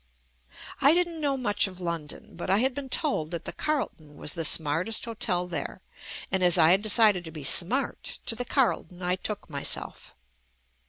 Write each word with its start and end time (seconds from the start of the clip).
I 0.81 0.95
didn't 0.95 1.21
know 1.21 1.37
much 1.37 1.67
of 1.67 1.79
London, 1.79 2.35
but 2.35 2.49
I 2.49 2.57
had 2.57 2.73
been 2.73 2.89
told 2.89 3.29
that 3.29 3.45
the 3.45 3.51
Carlton 3.53 4.17
was 4.17 4.33
the 4.33 4.43
smartest 4.43 5.05
ho 5.05 5.13
tel 5.13 5.45
there, 5.45 5.83
and 6.31 6.43
as 6.43 6.57
I 6.57 6.71
had 6.71 6.81
decided 6.81 7.23
to 7.23 7.29
be 7.29 7.43
"smart," 7.43 8.17
to 8.25 8.33
the 8.33 8.43
Carlton 8.43 9.03
I 9.03 9.15
took 9.15 9.47
myself. 9.47 10.15